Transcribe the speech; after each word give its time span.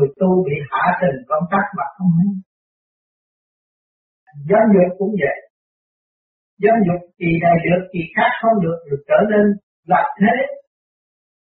người 0.00 0.12
tu 0.20 0.30
bị 0.46 0.56
hạ 0.70 0.84
tình 1.00 1.18
công 1.30 1.44
tác 1.52 1.64
mà 1.76 1.84
không 1.94 2.10
hay 2.18 2.30
giáo 4.48 4.64
dục 4.74 4.90
cũng 4.98 5.12
vậy 5.22 5.38
giáo 6.62 6.76
dục 6.86 7.00
kỳ 7.18 7.30
này 7.44 7.56
được, 7.64 7.82
kỳ 7.92 8.00
khác 8.16 8.30
không 8.42 8.56
được 8.64 8.78
được 8.88 9.02
trở 9.08 9.18
nên 9.32 9.44
lập 9.92 10.06
thế 10.20 10.34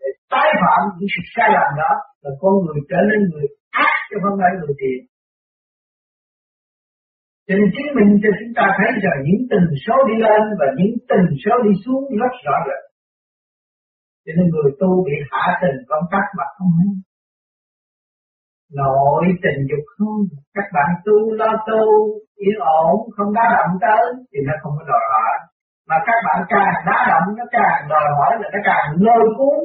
để 0.00 0.08
tái 0.32 0.48
phạm 0.60 0.80
những 0.96 1.10
sự 1.14 1.22
sai 1.34 1.48
lầm 1.56 1.68
đó 1.82 1.92
là 2.22 2.30
con 2.40 2.52
người 2.62 2.80
trở 2.90 3.00
nên 3.10 3.20
người 3.30 3.46
ác 3.86 3.96
chứ 4.08 4.16
không 4.22 4.36
phải 4.40 4.52
người 4.58 4.74
thiện 4.80 5.00
Trình 7.48 7.64
chứng 7.74 7.90
minh 7.96 8.12
cho 8.22 8.30
chúng 8.38 8.52
ta 8.58 8.64
thấy 8.78 8.90
rằng 9.04 9.18
những 9.26 9.42
tình 9.50 9.68
số 9.84 9.96
đi 10.08 10.16
lên 10.26 10.42
và 10.60 10.66
những 10.78 10.94
tình 11.10 11.26
số 11.44 11.54
đi 11.66 11.72
xuống 11.84 12.02
rất 12.20 12.32
rõ 12.44 12.56
rệt. 12.66 12.82
Cho 14.24 14.32
nên 14.36 14.46
người 14.52 14.70
tu 14.80 14.90
bị 15.06 15.16
hạ 15.30 15.44
tình 15.62 15.78
công 15.90 16.04
tác 16.12 16.26
mà 16.38 16.44
không 16.56 16.70
hay. 16.78 16.90
Nội 18.70 19.24
tình 19.42 19.60
dục 19.70 19.84
không, 19.96 20.20
các 20.54 20.66
bạn 20.74 20.88
tu 21.04 21.32
lo 21.40 21.52
tu, 21.68 21.82
yên 22.36 22.58
ổn, 22.82 22.94
không 23.16 23.32
đá 23.34 23.44
động 23.56 23.74
tới 23.80 24.04
thì 24.30 24.38
nó 24.46 24.52
không 24.62 24.72
có 24.78 24.84
đòi 24.92 25.04
hỏi. 25.12 25.34
Mà 25.88 25.96
các 26.06 26.18
bạn 26.26 26.38
càng 26.48 26.74
đá 26.88 26.98
động 27.10 27.26
nó 27.38 27.44
càng 27.50 27.88
đòi 27.88 28.06
hỏi 28.16 28.32
là 28.40 28.48
nó 28.54 28.58
càng 28.64 28.86
lôi 29.06 29.24
cuốn. 29.38 29.58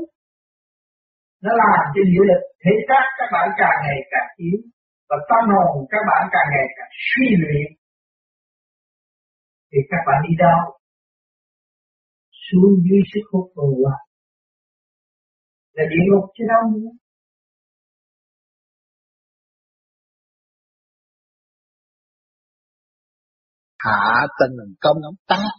Nó 1.44 1.52
làm 1.64 1.82
cho 1.94 2.02
dữ 2.12 2.22
lực 2.30 2.42
thể 2.64 2.72
xác 2.88 3.06
các 3.18 3.30
bạn 3.34 3.48
càng 3.58 3.78
ngày 3.86 4.00
càng 4.12 4.30
yếu 4.36 4.60
và 5.10 5.18
tâm 5.30 5.44
hồn 5.56 5.86
các 5.92 6.04
bạn 6.10 6.24
càng 6.34 6.48
ngày 6.54 6.68
càng 6.78 6.92
suy 7.10 7.28
luyện. 7.42 7.68
Thì 9.72 9.80
các 9.92 10.02
bạn 10.08 10.18
đi 10.28 10.34
đâu? 10.46 10.62
Xuống 12.46 12.74
dưới 12.86 13.02
sức 13.14 13.26
hút 13.32 13.52
của 13.56 13.90
là 15.74 15.84
địa 15.90 16.04
ngục 16.08 16.26
chứ 16.36 16.44
đâu 16.54 16.64
nữa. 16.74 17.01
Hạ 23.84 24.28
tình 24.40 24.56
công 24.80 24.98
tác 25.28 25.52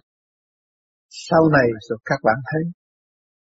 sau 1.11 1.43
này 1.57 1.69
rồi 1.89 1.99
các 2.05 2.21
bạn 2.25 2.39
thấy 2.51 2.63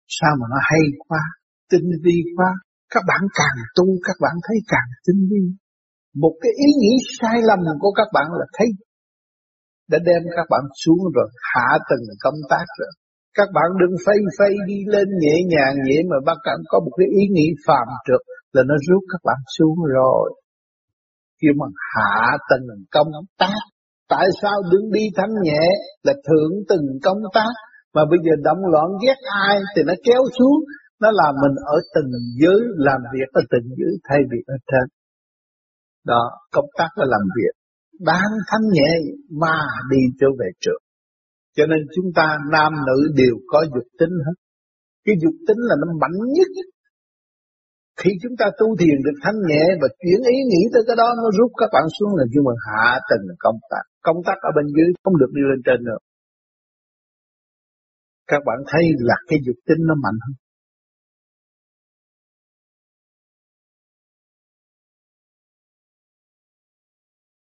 sao 0.08 0.32
mà 0.40 0.46
nó 0.52 0.58
hay 0.70 0.82
quá, 1.08 1.22
tinh 1.70 1.88
vi 2.04 2.16
quá. 2.36 2.50
Các 2.94 3.02
bạn 3.08 3.20
càng 3.38 3.58
tu, 3.76 3.86
các 4.06 4.16
bạn 4.24 4.34
thấy 4.46 4.56
càng 4.72 4.90
tinh 5.06 5.20
vi. 5.30 5.44
Một 6.22 6.34
cái 6.42 6.52
ý 6.66 6.68
nghĩ 6.80 6.92
sai 7.18 7.38
lầm 7.48 7.60
của 7.80 7.92
các 7.92 8.08
bạn 8.14 8.26
là 8.40 8.46
thấy 8.56 8.68
đã 9.90 9.98
đem 10.08 10.22
các 10.36 10.46
bạn 10.50 10.64
xuống 10.82 11.00
rồi 11.14 11.28
hạ 11.52 11.68
từng 11.90 12.04
công 12.24 12.40
tác 12.50 12.66
rồi. 12.78 12.92
Các 13.34 13.48
bạn 13.54 13.68
đừng 13.80 13.94
phay 14.06 14.16
phay 14.38 14.52
đi 14.66 14.78
lên 14.86 15.08
nhẹ 15.22 15.36
nhàng 15.52 15.74
vậy 15.88 16.02
mà 16.10 16.16
bắt 16.26 16.38
cảm 16.44 16.58
có 16.68 16.80
một 16.84 16.92
cái 16.98 17.08
ý 17.20 17.24
nghĩ 17.34 17.46
phàm 17.66 17.88
trượt 18.06 18.22
là 18.52 18.62
nó 18.68 18.74
rút 18.88 19.02
các 19.12 19.20
bạn 19.24 19.40
xuống 19.58 19.78
rồi. 19.94 20.26
Kêu 21.40 21.52
mà 21.60 21.66
hạ 21.94 22.36
tầng 22.50 22.64
công 22.90 23.08
tác 23.38 23.60
tại 24.08 24.26
sao 24.42 24.56
đứng 24.72 24.90
đi 24.92 25.04
thanh 25.16 25.34
nhẹ 25.42 25.64
là 26.02 26.12
thượng 26.26 26.52
từng 26.68 26.86
công 27.02 27.22
tác? 27.34 27.52
Mà 27.94 28.02
bây 28.10 28.18
giờ 28.24 28.32
động 28.44 28.62
loạn 28.72 28.88
ghét 29.04 29.18
ai 29.46 29.56
thì 29.76 29.82
nó 29.86 29.94
kéo 30.04 30.22
xuống, 30.38 30.58
nó 31.00 31.10
làm 31.10 31.34
mình 31.42 31.56
ở 31.66 31.76
từng 31.94 32.10
giới, 32.42 32.60
làm 32.76 33.00
việc 33.12 33.28
ở 33.32 33.42
từng 33.50 33.68
giới, 33.78 33.92
thay 34.08 34.18
vì 34.30 34.38
ở 34.46 34.56
trên. 34.70 34.86
Đó, 36.06 36.22
công 36.52 36.68
tác 36.78 36.88
là 36.96 37.06
làm 37.08 37.24
việc. 37.36 37.54
Đang 38.00 38.30
thanh 38.48 38.66
nhẹ 38.72 38.90
mà 39.40 39.56
đi 39.90 40.00
trở 40.20 40.26
về 40.40 40.48
trường 40.60 40.82
cho 41.58 41.64
nên 41.70 41.80
chúng 41.94 42.08
ta 42.18 42.26
nam 42.54 42.72
nữ 42.88 42.98
đều 43.20 43.34
có 43.52 43.58
dục 43.74 43.88
tính 44.00 44.14
hết. 44.26 44.36
Cái 45.04 45.14
dục 45.22 45.36
tính 45.46 45.60
là 45.68 45.74
nó 45.82 45.86
mạnh 46.02 46.18
nhất. 46.36 46.50
Khi 48.00 48.10
chúng 48.22 48.36
ta 48.40 48.46
tu 48.58 48.66
thiền 48.80 48.98
được 49.04 49.16
thanh 49.24 49.38
nhẹ 49.48 49.64
và 49.80 49.88
chuyển 50.00 50.20
ý 50.36 50.38
nghĩ 50.50 50.62
tới 50.72 50.82
cái 50.86 50.96
đó, 51.02 51.08
nó 51.22 51.28
rút 51.38 51.50
các 51.60 51.70
bạn 51.74 51.86
xuống 51.96 52.12
là 52.18 52.24
nhưng 52.32 52.44
mà 52.48 52.54
hạ 52.66 52.86
tầng 53.08 53.24
công 53.44 53.60
tác 53.70 53.84
công 54.06 54.16
tác 54.26 54.38
ở 54.48 54.50
bên 54.56 54.66
dưới 54.74 54.88
không 55.02 55.18
được 55.20 55.30
đi 55.36 55.42
lên 55.50 55.60
trên 55.66 55.84
nữa 55.84 55.98
các 58.30 58.40
bạn 58.46 58.58
thấy 58.72 58.82
là 58.98 59.14
cái 59.28 59.38
dục 59.46 59.56
tính 59.66 59.80
nó 59.88 59.94
mạnh 59.94 60.18
hơn 60.26 60.34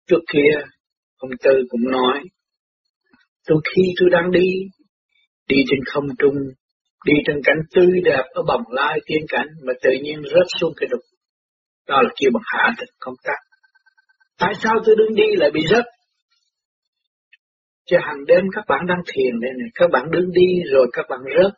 Trước 0.10 0.24
kia, 0.34 0.54
ông 1.18 1.32
Tư 1.44 1.52
cũng 1.70 1.92
nói, 1.92 2.24
tôi 3.48 3.58
khi 3.76 3.82
tôi 4.00 4.10
đang 4.12 4.32
đi, 4.32 4.48
đi 5.48 5.56
trên 5.70 5.80
không 5.86 6.08
trung, 6.20 6.36
đi 7.06 7.14
trên 7.26 7.38
cảnh 7.44 7.58
tươi 7.76 8.02
đẹp 8.06 8.24
ở 8.34 8.42
bồng 8.48 8.62
lai 8.70 9.00
tiên 9.06 9.22
cảnh 9.28 9.48
mà 9.66 9.74
tự 9.84 9.90
nhiên 10.04 10.22
rớt 10.24 10.48
xuống 10.60 10.74
cái 10.78 10.88
đục. 10.92 11.00
Đó 11.88 12.02
là 12.02 12.10
kêu 12.20 12.32
bằng 12.34 12.44
hạ 12.46 12.76
tịch 12.80 12.90
công 13.00 13.16
tác. 13.24 13.40
Tại 14.40 14.54
sao 14.64 14.74
tôi 14.86 14.96
đứng 14.96 15.16
đi 15.16 15.36
lại 15.36 15.52
bị 15.54 15.62
rớt? 15.70 15.86
Chứ 17.88 17.98
hàng 18.00 18.26
đêm 18.28 18.44
các 18.56 18.66
bạn 18.68 18.82
đang 18.88 19.02
thiền 19.14 19.40
đây 19.42 19.52
này, 19.60 19.70
các 19.76 19.90
bạn 19.94 20.12
đứng 20.12 20.32
đi 20.32 20.48
rồi 20.74 20.88
các 20.94 21.06
bạn 21.10 21.20
rớt. 21.36 21.54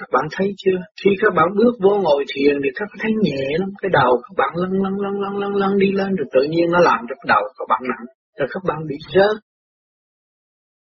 Các 0.00 0.08
bạn 0.12 0.24
thấy 0.32 0.54
chưa? 0.56 0.78
Khi 1.04 1.10
các 1.22 1.34
bạn 1.34 1.48
bước 1.58 1.74
vô 1.82 1.94
ngồi 2.04 2.24
thiền 2.34 2.54
thì 2.62 2.70
các 2.74 2.86
bạn 2.90 2.98
thấy 3.02 3.12
nhẹ 3.22 3.44
lắm. 3.58 3.68
Cái 3.82 3.90
đầu 3.92 4.12
các 4.22 4.34
bạn 4.36 4.52
lăn 4.54 4.72
lăn 4.82 4.94
lăn 5.04 5.14
lăn 5.22 5.36
lăn 5.42 5.54
lăn 5.54 5.78
đi 5.78 5.92
lên 5.92 6.14
rồi 6.18 6.26
tự 6.32 6.42
nhiên 6.50 6.66
nó 6.70 6.80
làm 6.80 7.00
cho 7.08 7.14
cái 7.14 7.26
đầu 7.28 7.42
các 7.58 7.66
bạn 7.68 7.82
nặng. 7.82 8.06
Rồi 8.38 8.48
các 8.52 8.62
bạn 8.68 8.78
bị 8.88 8.96
rớt. 9.14 9.36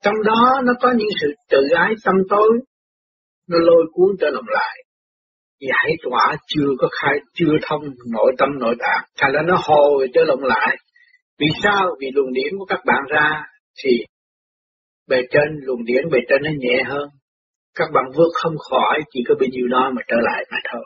Trong 0.04 0.14
đó 0.24 0.60
nó 0.64 0.72
có 0.80 0.92
những 0.96 1.12
sự 1.20 1.28
tự 1.50 1.62
ái 1.76 1.94
tâm 2.04 2.14
tối. 2.28 2.50
Nó 3.50 3.58
lôi 3.58 3.84
cuốn 3.92 4.16
trở 4.20 4.30
lòng 4.30 4.48
lại. 4.48 4.76
Giải 5.60 5.96
tỏa 6.02 6.36
chưa 6.46 6.70
có 6.78 6.88
khai, 7.00 7.14
chưa 7.34 7.52
thông 7.62 7.82
nội 8.12 8.32
tâm 8.38 8.48
nội 8.58 8.74
tạng. 8.78 9.04
Thành 9.18 9.32
ra 9.32 9.42
nó 9.42 9.58
hồi 9.62 10.08
trở 10.14 10.24
lòng 10.24 10.44
lại. 10.44 10.76
Vì 11.40 11.46
sao? 11.62 11.86
Vì 12.00 12.10
luồng 12.14 12.32
điển 12.32 12.58
của 12.58 12.64
các 12.64 12.80
bạn 12.86 13.02
ra 13.08 13.42
thì 13.84 13.90
bề 15.08 15.16
trên 15.30 15.48
luồng 15.62 15.84
điển 15.84 16.04
bề 16.12 16.18
trên 16.28 16.42
nó 16.42 16.50
nhẹ 16.58 16.82
hơn 16.86 17.08
các 17.78 17.88
bạn 17.94 18.04
vượt 18.16 18.32
không 18.42 18.56
khỏi 18.70 19.00
chỉ 19.12 19.20
có 19.28 19.34
bấy 19.40 19.48
nhiêu 19.52 19.66
đó 19.68 19.90
mà 19.94 20.02
trở 20.08 20.16
lại 20.20 20.44
mà 20.50 20.58
thôi. 20.72 20.84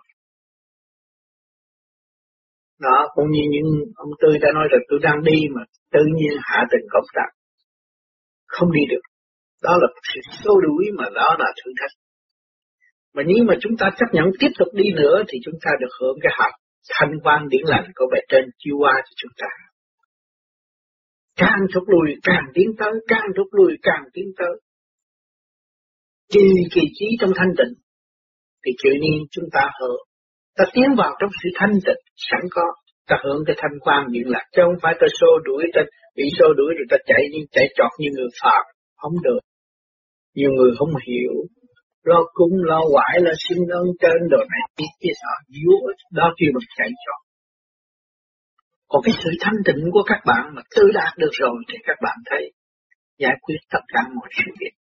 Đó, 2.81 3.09
cũng 3.15 3.31
như 3.31 3.43
những 3.51 3.69
ông 3.95 4.11
Tư 4.21 4.29
đã 4.41 4.49
nói 4.55 4.69
là 4.71 4.79
tôi 4.89 4.99
đang 5.03 5.23
đi 5.23 5.39
mà 5.55 5.63
tự 5.93 6.01
nhiên 6.17 6.39
hạ 6.43 6.65
tình 6.71 6.87
cộng 6.91 7.05
tác. 7.15 7.29
Không 8.47 8.73
đi 8.73 8.81
được. 8.91 9.05
Đó 9.63 9.79
là 9.81 9.89
sự 10.15 10.21
xô 10.45 10.61
đuổi 10.61 10.85
mà 10.99 11.05
đó 11.15 11.37
là 11.39 11.47
thử 11.65 11.71
thách. 11.81 11.91
Mà 13.15 13.23
nếu 13.27 13.45
mà 13.49 13.55
chúng 13.61 13.77
ta 13.79 13.91
chấp 13.99 14.07
nhận 14.13 14.27
tiếp 14.41 14.53
tục 14.59 14.69
đi 14.75 14.85
nữa 14.95 15.23
thì 15.29 15.39
chúng 15.45 15.55
ta 15.65 15.71
được 15.81 15.93
hưởng 16.01 16.19
cái 16.23 16.33
hạt 16.39 16.53
thanh 16.91 17.13
quan 17.25 17.49
điển 17.49 17.63
lành 17.65 17.85
của 17.95 18.07
bề 18.13 18.19
trên 18.29 18.45
chiêu 18.59 18.77
qua 18.79 18.93
cho 18.97 19.13
chúng 19.17 19.33
ta. 19.39 19.49
Càng 21.43 21.63
rút 21.73 21.85
lui 21.93 22.09
càng 22.23 22.47
tiến 22.55 22.69
tới, 22.79 22.93
càng 23.13 23.29
rút 23.37 23.49
lui 23.59 23.73
càng 23.83 24.05
tiến 24.15 24.29
tới. 24.39 24.55
Trì 26.33 26.47
kỳ 26.75 26.81
trí 26.99 27.07
trong 27.21 27.33
thanh 27.37 27.53
tịnh 27.59 27.75
thì 28.63 28.73
tự 28.85 28.91
nhiên 29.03 29.19
chúng 29.31 29.49
ta 29.53 29.65
hưởng 29.81 30.03
ta 30.57 30.65
tiến 30.75 30.89
vào 31.01 31.13
trong 31.21 31.31
sự 31.43 31.49
thanh 31.59 31.75
tịnh 31.87 32.03
sẵn 32.29 32.41
có. 32.51 32.67
Ta 33.09 33.17
hưởng 33.25 33.41
cái 33.47 33.57
thanh 33.59 33.77
quan 33.81 34.03
điện 34.13 34.27
lạc 34.35 34.45
chứ 34.53 34.63
không 34.65 34.81
phải 34.83 34.95
ta 35.01 35.07
xô 35.21 35.31
đuổi 35.45 35.65
ta 35.75 35.81
bị 36.17 36.25
xô 36.39 36.47
đuổi 36.59 36.71
rồi 36.79 36.87
ta 36.91 36.97
chạy 37.07 37.23
như 37.33 37.41
chạy 37.55 37.67
trọt 37.77 37.91
như 37.99 38.09
người 38.17 38.31
phạm 38.43 38.65
không 38.97 39.17
được. 39.23 39.41
Nhiều 40.35 40.51
người 40.57 40.71
không 40.79 40.93
hiểu. 41.07 41.35
Lo 42.05 42.21
cung 42.33 42.55
lo 42.71 42.81
quải 42.93 43.15
lo 43.21 43.33
xin 43.49 43.59
ơn 43.81 43.87
trên 44.01 44.21
đồ 44.31 44.41
này 44.53 44.65
kia 44.77 44.93
kia 45.01 45.15
sợ 45.21 45.35
yếu 45.59 45.75
đó 46.19 46.27
kêu 46.39 46.51
mình 46.55 46.69
chạy 46.79 46.91
trọt 47.05 47.22
còn 48.93 49.03
cái 49.05 49.15
sự 49.25 49.31
thanh 49.41 49.59
tịnh 49.65 49.91
của 49.93 50.03
các 50.07 50.21
bạn 50.27 50.45
mà 50.55 50.63
tự 50.77 50.85
đạt 50.95 51.13
được 51.19 51.31
rồi 51.33 51.57
thì 51.69 51.79
các 51.87 51.97
bạn 52.03 52.19
thấy 52.31 52.53
giải 53.19 53.37
quyết 53.43 53.57
tất 53.71 53.81
cả 53.89 54.01
mọi 54.15 54.29
sự 54.37 54.53
việc. 54.61 54.75